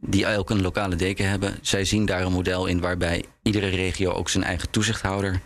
die 0.00 0.26
elk 0.26 0.50
een 0.50 0.62
lokale 0.62 0.96
deken 0.96 1.28
hebben. 1.28 1.58
Zij 1.62 1.84
zien 1.84 2.06
daar 2.06 2.22
een 2.22 2.32
model 2.32 2.66
in 2.66 2.80
waarbij 2.80 3.24
iedere 3.42 3.68
regio 3.68 4.12
ook 4.12 4.28
zijn 4.28 4.44
eigen 4.44 4.70
toezichthouder 4.70 5.40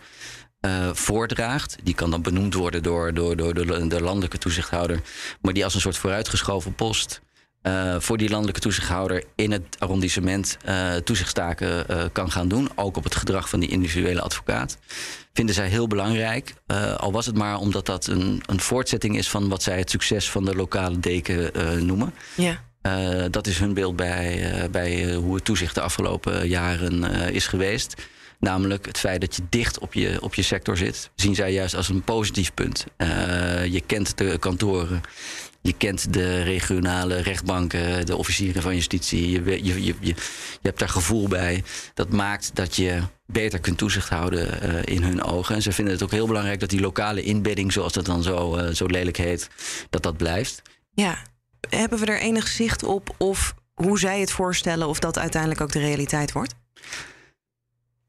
uh, 0.61 0.89
voordraagt. 0.93 1.77
Die 1.83 1.93
kan 1.93 2.11
dan 2.11 2.21
benoemd 2.21 2.53
worden 2.53 2.83
door, 2.83 3.13
door, 3.13 3.35
door 3.35 3.53
de, 3.53 3.87
de, 3.87 4.01
landelijke 4.01 4.37
toezichthouder. 4.37 5.01
Maar 5.41 5.53
die 5.53 5.63
als 5.63 5.73
een 5.73 5.81
soort 5.81 5.97
vooruitgeschoven 5.97 6.75
post 6.75 7.21
uh, 7.63 7.95
voor 7.99 8.17
die 8.17 8.29
landelijke 8.29 8.59
toezichthouder 8.59 9.23
in 9.35 9.51
het 9.51 9.75
arrondissement 9.79 10.57
uh, 10.65 10.95
toezichtstaken 10.95 11.85
kan 12.11 12.31
gaan 12.31 12.47
doen. 12.47 12.69
Ook 12.75 12.97
op 12.97 13.03
het 13.03 13.15
gedrag 13.15 13.49
van 13.49 13.59
die 13.59 13.69
individuele 13.69 14.21
advocaat. 14.21 14.77
Vinden 15.33 15.55
zij 15.55 15.67
heel 15.67 15.87
belangrijk. 15.87 16.53
al 16.97 17.11
was 17.11 17.25
het 17.25 17.37
maar 17.37 17.57
omdat 17.57 17.85
dat 17.85 18.07
een, 18.07 18.41
een 18.45 18.59
voortzetting 18.59 19.17
is 19.17 19.29
van 19.29 19.49
wat 19.49 19.63
zij 19.63 19.77
het 19.77 19.89
succes 19.89 20.29
van 20.29 20.45
de 20.45 20.55
lokale 20.55 20.99
deken 20.99 21.51
noemen. 21.85 22.13
Ja. 22.35 23.29
dat 23.29 23.47
is 23.47 23.59
hun 23.59 23.73
beeld 23.73 23.95
bij, 23.95 24.67
bij 24.71 25.13
hoe 25.13 25.35
het 25.35 25.45
toezicht 25.45 25.75
de 25.75 25.81
afgelopen 25.81 26.47
jaren 26.47 27.03
is 27.33 27.47
geweest. 27.47 27.95
Namelijk 28.39 28.85
het 28.85 28.97
feit 28.97 29.21
dat 29.21 29.35
je 29.35 29.41
dicht 29.49 29.79
op 29.79 29.93
je, 29.93 30.17
op 30.21 30.35
je 30.35 30.41
sector 30.41 30.77
zit, 30.77 31.09
zien 31.15 31.35
zij 31.35 31.53
juist 31.53 31.75
als 31.75 31.89
een 31.89 32.01
positief 32.01 32.53
punt. 32.53 32.85
Uh, 32.97 33.65
je 33.65 33.81
kent 33.85 34.17
de 34.17 34.37
kantoren, 34.39 35.01
je 35.61 35.73
kent 35.73 36.13
de 36.13 36.41
regionale 36.41 37.15
rechtbanken, 37.21 38.05
de 38.05 38.15
officieren 38.15 38.61
van 38.61 38.75
justitie. 38.75 39.29
Je, 39.29 39.63
je, 39.65 39.83
je, 39.83 39.95
je, 39.99 40.13
hebt 40.61 40.79
daar 40.79 40.89
gevoel 40.89 41.27
bij. 41.27 41.63
Dat 41.93 42.09
maakt 42.09 42.51
dat 42.53 42.75
je 42.75 43.01
beter 43.25 43.59
kunt 43.59 43.77
toezicht 43.77 44.09
houden 44.09 44.47
uh, 44.63 44.95
in 44.95 45.03
hun 45.03 45.23
ogen. 45.23 45.55
En 45.55 45.61
ze 45.61 45.71
vinden 45.71 45.93
het 45.93 46.03
ook 46.03 46.11
heel 46.11 46.27
belangrijk 46.27 46.59
dat 46.59 46.69
die 46.69 46.81
lokale 46.81 47.21
inbedding, 47.21 47.71
zoals 47.71 47.93
dat 47.93 48.05
dan 48.05 48.23
zo, 48.23 48.57
uh, 48.57 48.67
zo 48.67 48.85
lelijk 48.85 49.17
heet, 49.17 49.49
dat 49.89 50.03
dat 50.03 50.17
blijft. 50.17 50.61
Ja, 50.93 51.17
hebben 51.69 51.99
we 51.99 52.05
er 52.05 52.19
enig 52.19 52.47
zicht 52.47 52.83
op 52.83 53.15
of 53.17 53.55
hoe 53.73 53.99
zij 53.99 54.19
het 54.19 54.31
voorstellen 54.31 54.87
of 54.87 54.99
dat 54.99 55.17
uiteindelijk 55.17 55.61
ook 55.61 55.71
de 55.71 55.79
realiteit 55.79 56.31
wordt? 56.31 56.53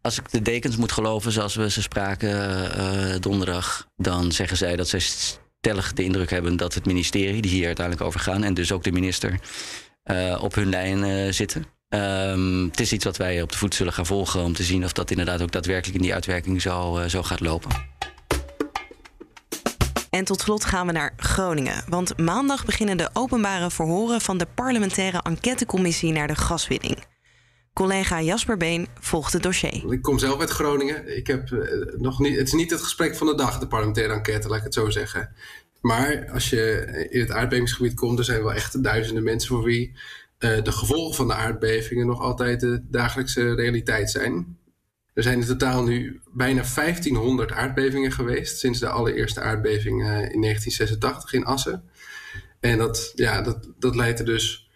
Als 0.02 0.18
ik 0.18 0.30
de 0.30 0.42
dekens 0.42 0.76
moet 0.76 0.92
geloven, 0.92 1.32
zoals 1.32 1.54
we 1.54 1.70
ze 1.70 1.82
spraken 1.82 2.30
uh, 2.30 3.14
donderdag, 3.20 3.88
dan 3.96 4.32
zeggen 4.32 4.56
zij 4.56 4.76
dat 4.76 4.88
zij 4.88 5.00
stellig 5.00 5.92
de 5.92 6.02
indruk 6.02 6.30
hebben 6.30 6.56
dat 6.56 6.74
het 6.74 6.86
ministerie, 6.86 7.42
die 7.42 7.50
hier 7.50 7.66
uiteindelijk 7.66 8.06
over 8.06 8.20
gaan, 8.20 8.42
en 8.42 8.54
dus 8.54 8.72
ook 8.72 8.84
de 8.84 8.92
minister, 8.92 9.40
uh, 10.04 10.38
op 10.42 10.54
hun 10.54 10.68
lijn 10.68 11.34
zitten. 11.34 11.64
Ehm, 11.88 12.64
het 12.64 12.80
is 12.80 12.92
iets 12.92 13.04
wat 13.04 13.16
wij 13.16 13.42
op 13.42 13.52
de 13.52 13.58
voet 13.58 13.74
zullen 13.74 13.92
gaan 13.92 14.06
volgen 14.06 14.42
om 14.44 14.52
te 14.52 14.62
zien 14.62 14.84
of 14.84 14.92
dat 14.92 15.10
inderdaad 15.10 15.42
ook 15.42 15.52
daadwerkelijk 15.52 15.96
in 15.96 16.02
die 16.02 16.14
uitwerking 16.14 16.62
zo, 16.62 17.02
zo 17.08 17.22
gaat 17.22 17.40
lopen. 17.40 17.70
En 20.10 20.24
tot 20.24 20.40
slot 20.40 20.64
gaan 20.64 20.86
we 20.86 20.92
naar 20.92 21.12
Groningen. 21.16 21.84
Want 21.88 22.18
maandag 22.18 22.64
beginnen 22.64 22.96
de 22.96 23.10
openbare 23.12 23.70
verhoren 23.70 24.20
van 24.20 24.38
de 24.38 24.46
parlementaire 24.54 25.22
enquêtecommissie 25.22 26.12
naar 26.12 26.26
de 26.26 26.36
gaswinning. 26.36 27.09
Collega 27.72 28.22
Jasper 28.22 28.56
Been 28.56 28.86
volgt 29.00 29.32
het 29.32 29.42
dossier. 29.42 29.92
Ik 29.92 30.02
kom 30.02 30.18
zelf 30.18 30.40
uit 30.40 30.50
Groningen. 30.50 31.16
Ik 31.16 31.26
heb, 31.26 31.50
uh, 31.50 31.60
nog 31.96 32.18
niet, 32.18 32.36
het 32.36 32.46
is 32.46 32.52
niet 32.52 32.70
het 32.70 32.80
gesprek 32.80 33.16
van 33.16 33.26
de 33.26 33.34
dag, 33.34 33.58
de 33.58 33.66
parlementaire 33.66 34.14
enquête, 34.14 34.48
laat 34.48 34.58
ik 34.58 34.64
het 34.64 34.74
zo 34.74 34.90
zeggen. 34.90 35.34
Maar 35.80 36.30
als 36.32 36.50
je 36.50 36.86
in 37.10 37.20
het 37.20 37.30
aardbevingsgebied 37.30 37.94
komt, 37.94 38.18
er 38.18 38.24
zijn 38.24 38.42
wel 38.42 38.54
echt 38.54 38.82
duizenden 38.82 39.22
mensen 39.22 39.48
voor 39.48 39.62
wie 39.62 39.92
uh, 40.38 40.62
de 40.62 40.72
gevolgen 40.72 41.14
van 41.14 41.26
de 41.26 41.34
aardbevingen 41.34 42.06
nog 42.06 42.20
altijd 42.20 42.60
de 42.60 42.82
dagelijkse 42.88 43.54
realiteit 43.54 44.10
zijn. 44.10 44.58
Er 45.14 45.22
zijn 45.22 45.40
in 45.40 45.46
totaal 45.46 45.82
nu 45.82 46.20
bijna 46.32 46.62
1500 46.74 47.52
aardbevingen 47.52 48.12
geweest 48.12 48.58
sinds 48.58 48.78
de 48.78 48.88
allereerste 48.88 49.40
aardbeving 49.40 50.00
uh, 50.00 50.06
in 50.06 50.40
1986 50.40 51.32
in 51.32 51.44
Assen. 51.44 51.84
En 52.60 52.78
dat, 52.78 53.12
ja, 53.14 53.42
dat, 53.42 53.68
dat 53.78 53.94
leidt 53.94 54.18
er 54.18 54.24
dus 54.24 54.70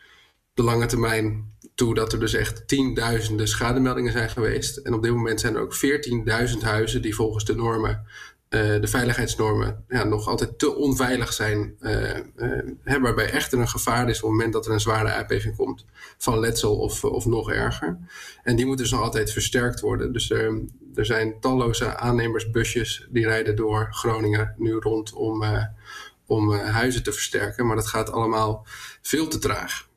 de 0.54 0.62
lange 0.62 0.86
termijn 0.86 1.53
toe 1.74 1.94
dat 1.94 2.12
er 2.12 2.20
dus 2.20 2.34
echt 2.34 2.68
tienduizenden 2.68 3.48
schademeldingen 3.48 4.12
zijn 4.12 4.30
geweest. 4.30 4.76
En 4.76 4.94
op 4.94 5.02
dit 5.02 5.12
moment 5.12 5.40
zijn 5.40 5.54
er 5.54 5.60
ook 5.60 5.76
14.000 6.54 6.58
huizen 6.60 7.02
die 7.02 7.14
volgens 7.14 7.44
de 7.44 7.54
normen, 7.54 8.06
uh, 8.50 8.80
de 8.80 8.86
veiligheidsnormen, 8.86 9.84
ja, 9.88 10.04
nog 10.04 10.28
altijd 10.28 10.58
te 10.58 10.74
onveilig 10.74 11.32
zijn. 11.32 11.76
Uh, 11.80 12.16
uh, 12.36 12.96
waarbij 13.00 13.30
echt 13.30 13.52
er 13.52 13.58
een 13.58 13.68
gevaar 13.68 14.08
is 14.08 14.16
op 14.16 14.22
het 14.22 14.30
moment 14.30 14.52
dat 14.52 14.66
er 14.66 14.72
een 14.72 14.80
zware 14.80 15.12
aardbeving 15.12 15.56
komt. 15.56 15.84
Van 16.18 16.38
letsel 16.38 16.76
of, 16.76 17.04
of 17.04 17.26
nog 17.26 17.50
erger. 17.50 17.98
En 18.42 18.56
die 18.56 18.66
moeten 18.66 18.84
dus 18.84 18.94
nog 18.94 19.02
altijd 19.02 19.32
versterkt 19.32 19.80
worden. 19.80 20.12
Dus 20.12 20.30
er, 20.30 20.60
er 20.94 21.06
zijn 21.06 21.40
talloze 21.40 21.96
aannemersbusjes 21.96 23.06
die 23.10 23.26
rijden 23.26 23.56
door 23.56 23.88
Groningen 23.90 24.54
nu 24.58 24.72
rond 24.72 25.12
om, 25.12 25.44
om 26.26 26.52
huizen 26.52 27.02
te 27.02 27.12
versterken. 27.12 27.66
Maar 27.66 27.76
dat 27.76 27.88
gaat 27.88 28.12
allemaal 28.12 28.66
veel 29.02 29.28
te 29.28 29.38
traag. 29.38 29.92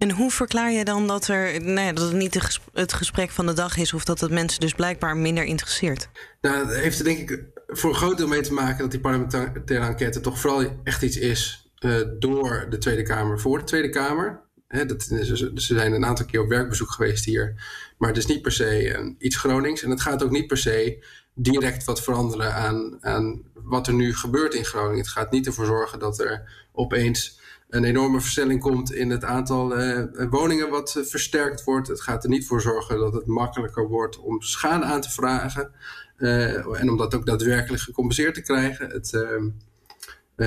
En 0.00 0.10
hoe 0.10 0.30
verklaar 0.30 0.72
je 0.72 0.84
dan 0.84 1.06
dat, 1.06 1.28
er, 1.28 1.60
nou 1.62 1.86
ja, 1.86 1.92
dat 1.92 2.04
het 2.04 2.16
niet 2.16 2.60
het 2.72 2.92
gesprek 2.92 3.30
van 3.30 3.46
de 3.46 3.52
dag 3.52 3.76
is 3.76 3.92
of 3.92 4.04
dat 4.04 4.20
het 4.20 4.30
mensen 4.30 4.60
dus 4.60 4.72
blijkbaar 4.72 5.16
minder 5.16 5.44
interesseert? 5.44 6.08
Nou, 6.40 6.66
dat 6.66 6.76
heeft 6.76 6.98
er 6.98 7.04
denk 7.04 7.30
ik 7.30 7.44
voor 7.66 7.90
een 7.90 7.96
groot 7.96 8.16
deel 8.16 8.28
mee 8.28 8.40
te 8.40 8.52
maken 8.52 8.78
dat 8.78 8.90
die 8.90 9.00
parlementaire 9.00 9.86
enquête 9.86 10.20
toch 10.20 10.40
vooral 10.40 10.80
echt 10.84 11.02
iets 11.02 11.16
is 11.16 11.70
uh, 11.80 11.96
door 12.18 12.66
de 12.70 12.78
Tweede 12.78 13.02
Kamer 13.02 13.40
voor 13.40 13.58
de 13.58 13.64
Tweede 13.64 13.88
Kamer. 13.88 14.40
Dat, 14.86 15.02
ze, 15.02 15.34
ze 15.54 15.74
zijn 15.74 15.92
een 15.92 16.04
aantal 16.04 16.26
keer 16.26 16.40
op 16.40 16.48
werkbezoek 16.48 16.90
geweest 16.90 17.24
hier. 17.24 17.54
Maar 17.98 18.08
het 18.08 18.18
is 18.18 18.26
niet 18.26 18.42
per 18.42 18.52
se 18.52 19.14
iets 19.18 19.36
Gronings. 19.36 19.82
En 19.82 19.90
het 19.90 20.00
gaat 20.00 20.22
ook 20.22 20.30
niet 20.30 20.46
per 20.46 20.58
se 20.58 21.04
direct 21.34 21.84
wat 21.84 22.02
veranderen 22.02 22.54
aan, 22.54 22.98
aan 23.00 23.42
wat 23.54 23.86
er 23.86 23.94
nu 23.94 24.14
gebeurt 24.14 24.54
in 24.54 24.64
Groningen. 24.64 24.98
Het 24.98 25.08
gaat 25.08 25.30
niet 25.30 25.46
ervoor 25.46 25.66
zorgen 25.66 25.98
dat 25.98 26.20
er 26.20 26.68
opeens 26.72 27.39
een 27.70 27.84
enorme 27.84 28.20
versnelling 28.20 28.60
komt 28.60 28.92
in 28.92 29.10
het 29.10 29.24
aantal 29.24 29.80
uh, 29.80 30.04
woningen 30.30 30.70
wat 30.70 30.94
uh, 30.98 31.04
versterkt 31.04 31.64
wordt. 31.64 31.88
Het 31.88 32.00
gaat 32.00 32.24
er 32.24 32.30
niet 32.30 32.46
voor 32.46 32.60
zorgen 32.60 32.98
dat 32.98 33.12
het 33.12 33.26
makkelijker 33.26 33.88
wordt 33.88 34.18
om 34.18 34.42
schade 34.42 34.84
aan 34.84 35.00
te 35.00 35.10
vragen. 35.10 35.70
Uh, 36.18 36.80
en 36.80 36.90
om 36.90 36.96
dat 36.96 37.14
ook 37.14 37.26
daadwerkelijk 37.26 37.82
gecompenseerd 37.82 38.34
te 38.34 38.42
krijgen. 38.42 38.90
Het, 38.90 39.14
ehm, 39.14 39.48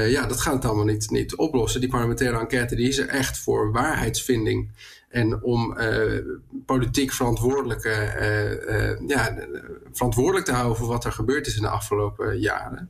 ja, 0.09 0.25
dat 0.25 0.41
gaat 0.41 0.53
het 0.53 0.65
allemaal 0.65 0.85
niet, 0.85 1.09
niet 1.09 1.35
oplossen. 1.35 1.81
Die 1.81 1.89
parlementaire 1.89 2.39
enquête 2.39 2.75
die 2.75 2.87
is 2.87 2.97
er 2.97 3.07
echt 3.07 3.39
voor 3.39 3.71
waarheidsvinding. 3.71 4.71
En 5.09 5.43
om 5.43 5.77
politiek 6.65 7.11
verantwoordelijke, 7.11 7.89
ja, 9.07 9.47
verantwoordelijk 9.91 10.45
te 10.45 10.51
houden 10.51 10.77
voor 10.77 10.87
wat 10.87 11.05
er 11.05 11.11
gebeurd 11.11 11.47
is 11.47 11.55
in 11.55 11.61
de 11.61 11.69
afgelopen 11.69 12.39
jaren. 12.39 12.89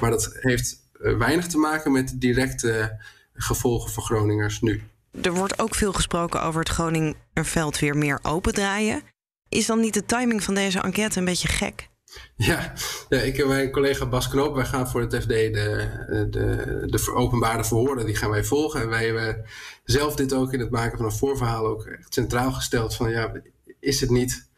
Maar 0.00 0.10
dat 0.10 0.36
heeft 0.40 0.76
weinig 0.98 1.46
te 1.46 1.58
maken 1.58 1.92
met 1.92 2.20
directe 2.20 2.98
gevolgen 3.34 3.90
voor 3.90 4.02
Groningers 4.02 4.60
nu. 4.60 4.82
Er 5.22 5.34
wordt 5.34 5.58
ook 5.58 5.74
veel 5.74 5.92
gesproken 5.92 6.42
over 6.42 6.60
het 6.60 6.68
Groningerveld 6.68 7.78
weer 7.78 7.96
meer 7.96 8.18
opendraaien. 8.22 9.02
Is 9.48 9.66
dan 9.66 9.80
niet 9.80 9.94
de 9.94 10.04
timing 10.04 10.42
van 10.42 10.54
deze 10.54 10.80
enquête 10.80 11.18
een 11.18 11.24
beetje 11.24 11.48
gek? 11.48 11.88
Ja, 12.36 12.72
ja 13.08 13.18
ik 13.18 13.38
en 13.38 13.48
mijn 13.48 13.70
collega 13.70 14.06
Bas 14.06 14.28
Knoop, 14.28 14.54
wij 14.54 14.64
gaan 14.64 14.88
voor 14.88 15.00
het 15.00 15.14
FD 15.14 15.28
de, 15.28 16.26
de, 16.30 16.82
de 16.86 17.12
openbare 17.14 17.64
verhoren, 17.64 18.06
die 18.06 18.16
gaan 18.16 18.30
wij 18.30 18.44
volgen. 18.44 18.80
En 18.80 18.88
wij 18.88 19.06
hebben 19.06 19.44
zelf 19.84 20.14
dit 20.14 20.32
ook 20.32 20.52
in 20.52 20.60
het 20.60 20.70
maken 20.70 20.96
van 20.96 21.06
een 21.06 21.12
voorverhaal 21.12 21.66
ook 21.66 21.84
echt 21.84 22.14
centraal 22.14 22.52
gesteld 22.52 22.94
van 22.94 23.10
ja, 23.10 23.32
is 23.80 24.00
het 24.00 24.10
niet 24.10 24.48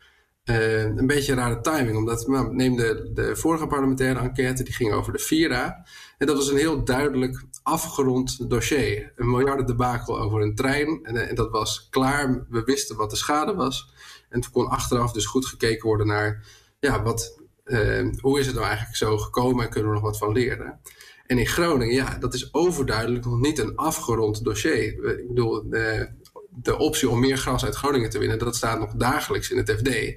uh, 0.45 0.83
een 0.83 1.07
beetje 1.07 1.33
een 1.33 1.39
rare 1.39 1.61
timing? 1.61 1.97
Omdat, 1.97 2.27
nou, 2.27 2.55
neem 2.55 2.77
de, 2.77 3.11
de 3.15 3.37
vorige 3.37 3.67
parlementaire 3.67 4.21
enquête, 4.21 4.63
die 4.63 4.75
ging 4.75 4.93
over 4.93 5.13
de 5.13 5.19
Vira. 5.19 5.87
En 6.19 6.27
dat 6.27 6.37
was 6.37 6.49
een 6.51 6.57
heel 6.57 6.85
duidelijk 6.85 7.45
afgerond 7.63 8.51
dossier. 8.51 9.13
Een 9.17 9.31
miljarden 9.31 9.67
debakel 9.67 10.21
over 10.21 10.43
een 10.43 10.55
trein. 10.55 11.01
En, 11.03 11.29
en, 11.29 11.35
dat 11.35 11.51
was 11.51 11.89
klaar. 11.91 12.47
We 12.49 12.63
wisten 12.65 12.97
wat 12.97 13.11
de 13.11 13.17
schade 13.17 13.55
was. 13.55 13.93
En 14.29 14.41
toen 14.41 14.53
kon 14.53 14.69
achteraf 14.69 15.13
dus 15.13 15.27
goed 15.27 15.47
gekeken 15.47 15.89
worden 15.89 16.07
naar... 16.07 16.45
Ja, 16.79 17.03
wat, 17.03 17.41
uh, 17.65 18.09
hoe 18.21 18.39
is 18.39 18.47
het 18.47 18.55
nou 18.55 18.67
eigenlijk 18.67 18.97
zo 18.97 19.19
gekomen 19.19 19.65
en 19.65 19.71
kunnen 19.71 19.89
we 19.89 19.95
nog 19.95 20.05
wat 20.05 20.19
van 20.19 20.33
leren? 20.33 20.81
En 21.27 21.39
in 21.39 21.47
Groningen, 21.47 21.95
ja, 21.95 22.19
dat 22.19 22.35
is 22.35 22.55
overduidelijk 22.55 23.25
nog 23.25 23.41
niet 23.41 23.59
een 23.59 23.77
afgerond 23.77 24.45
dossier. 24.45 25.19
Ik 25.19 25.29
bedoel, 25.29 25.69
de, 25.69 26.09
de 26.51 26.79
optie 26.79 27.09
om 27.09 27.21
meer 27.21 27.39
gras 27.39 27.65
uit 27.65 27.75
Groningen 27.75 28.11
te 28.11 28.19
winnen, 28.19 28.39
dat 28.39 28.57
staat 28.57 28.79
nog 28.79 28.93
dagelijks 28.93 29.51
in 29.51 29.57
het 29.57 29.71
FD. 29.71 30.15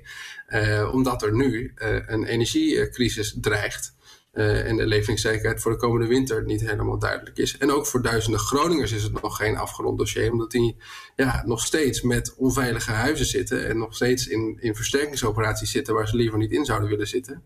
Omdat 0.91 1.23
er 1.23 1.33
nu 1.33 1.73
een 2.07 2.23
energiecrisis 2.23 3.37
dreigt. 3.41 3.97
Uh, 4.33 4.67
en 4.67 4.75
de 4.77 4.87
leveringszekerheid 4.87 5.61
voor 5.61 5.71
de 5.71 5.77
komende 5.77 6.07
winter 6.07 6.45
niet 6.45 6.61
helemaal 6.61 6.99
duidelijk 6.99 7.37
is. 7.37 7.57
En 7.57 7.71
ook 7.71 7.85
voor 7.85 8.01
duizenden 8.01 8.39
Groningers 8.39 8.91
is 8.91 9.03
het 9.03 9.21
nog 9.21 9.35
geen 9.35 9.57
afgerond 9.57 9.97
dossier, 9.97 10.31
omdat 10.31 10.51
die 10.51 10.75
ja, 11.15 11.43
nog 11.45 11.61
steeds 11.65 12.01
met 12.01 12.35
onveilige 12.35 12.91
huizen 12.91 13.25
zitten 13.25 13.67
en 13.67 13.77
nog 13.77 13.95
steeds 13.95 14.27
in, 14.27 14.57
in 14.59 14.75
versterkingsoperaties 14.75 15.71
zitten 15.71 15.93
waar 15.93 16.07
ze 16.07 16.15
liever 16.15 16.37
niet 16.37 16.51
in 16.51 16.65
zouden 16.65 16.89
willen 16.89 17.07
zitten. 17.07 17.43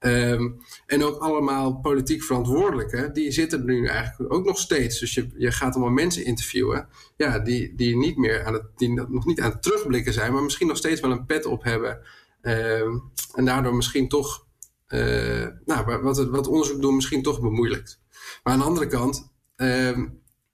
Um, 0.00 0.58
en 0.86 1.04
ook 1.04 1.18
allemaal 1.18 1.80
politiek 1.80 2.22
verantwoordelijken, 2.22 3.12
die 3.12 3.30
zitten 3.30 3.64
nu 3.64 3.86
eigenlijk 3.86 4.32
ook 4.32 4.44
nog 4.44 4.58
steeds. 4.58 4.98
Dus 4.98 5.14
je, 5.14 5.26
je 5.36 5.52
gaat 5.52 5.74
allemaal 5.74 5.92
mensen 5.92 6.24
interviewen 6.24 6.88
ja, 7.16 7.38
die, 7.38 7.74
die, 7.74 7.96
niet 7.96 8.16
meer 8.16 8.44
aan 8.44 8.52
het, 8.52 8.64
die 8.76 8.92
nog 9.08 9.26
niet 9.26 9.40
aan 9.40 9.50
het 9.50 9.62
terugblikken 9.62 10.12
zijn, 10.12 10.32
maar 10.32 10.42
misschien 10.42 10.66
nog 10.66 10.76
steeds 10.76 11.00
wel 11.00 11.10
een 11.10 11.26
pet 11.26 11.46
op 11.46 11.64
hebben. 11.64 12.00
Um, 12.42 13.10
en 13.34 13.44
daardoor 13.44 13.74
misschien 13.74 14.08
toch 14.08 14.45
uh, 14.88 15.46
nou, 15.64 16.00
wat, 16.02 16.28
wat 16.28 16.46
onderzoek 16.46 16.80
doen 16.80 16.94
misschien 16.94 17.22
toch 17.22 17.40
bemoeilijkt. 17.40 18.00
Maar 18.42 18.52
aan 18.52 18.58
de 18.58 18.64
andere 18.64 18.86
kant, 18.86 19.32
uh, 19.56 19.98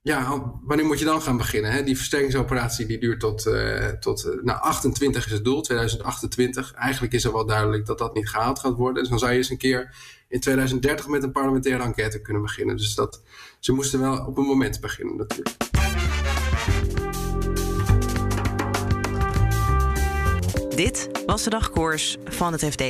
ja, 0.02 0.42
wanneer 0.62 0.86
moet 0.86 0.98
je 0.98 1.04
dan 1.04 1.22
gaan 1.22 1.36
beginnen? 1.36 1.72
Hè? 1.72 1.82
Die 1.82 1.96
versterkingsoperatie 1.96 2.86
die 2.86 2.98
duurt 2.98 3.20
tot, 3.20 3.46
uh, 3.46 3.88
tot 3.88 4.24
uh, 4.26 4.42
nou, 4.42 4.60
28 4.60 5.26
is 5.26 5.32
het 5.32 5.44
doel, 5.44 5.60
2028. 5.60 6.72
Eigenlijk 6.72 7.12
is 7.12 7.24
er 7.24 7.32
wel 7.32 7.46
duidelijk 7.46 7.86
dat 7.86 7.98
dat 7.98 8.14
niet 8.14 8.28
gehaald 8.28 8.58
gaat 8.58 8.76
worden. 8.76 9.02
Dus 9.02 9.08
dan 9.08 9.18
zou 9.18 9.30
je 9.30 9.36
eens 9.36 9.50
een 9.50 9.56
keer 9.56 9.94
in 10.28 10.40
2030 10.40 11.08
met 11.08 11.22
een 11.22 11.32
parlementaire 11.32 11.82
enquête 11.82 12.20
kunnen 12.20 12.42
beginnen. 12.42 12.76
Dus 12.76 12.94
dat, 12.94 13.22
ze 13.60 13.72
moesten 13.72 14.00
wel 14.00 14.26
op 14.26 14.36
een 14.38 14.44
moment 14.44 14.80
beginnen 14.80 15.16
natuurlijk. 15.16 15.56
Dit 20.76 21.08
was 21.26 21.42
de 21.42 21.50
dagkoers 21.50 22.16
van 22.24 22.52
het 22.52 22.64
FD. 22.64 22.82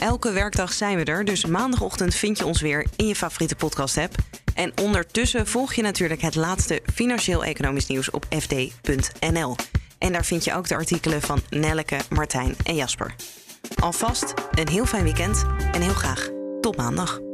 Elke 0.00 0.32
werkdag 0.32 0.72
zijn 0.72 0.96
we 0.96 1.04
er, 1.04 1.24
dus 1.24 1.44
maandagochtend 1.44 2.14
vind 2.14 2.38
je 2.38 2.46
ons 2.46 2.60
weer 2.60 2.86
in 2.96 3.06
je 3.06 3.14
favoriete 3.14 3.56
podcast-app. 3.56 4.14
En 4.54 4.72
ondertussen 4.82 5.46
volg 5.46 5.74
je 5.74 5.82
natuurlijk 5.82 6.20
het 6.20 6.34
laatste 6.34 6.82
financieel-economisch 6.94 7.86
nieuws 7.86 8.10
op 8.10 8.26
fd.nl. 8.38 9.56
En 9.98 10.12
daar 10.12 10.24
vind 10.24 10.44
je 10.44 10.54
ook 10.54 10.68
de 10.68 10.74
artikelen 10.74 11.20
van 11.20 11.40
Nelleke, 11.50 11.98
Martijn 12.08 12.54
en 12.64 12.74
Jasper. 12.74 13.14
Alvast 13.80 14.34
een 14.54 14.68
heel 14.68 14.86
fijn 14.86 15.04
weekend 15.04 15.44
en 15.72 15.82
heel 15.82 15.94
graag 15.94 16.28
tot 16.60 16.76
maandag. 16.76 17.29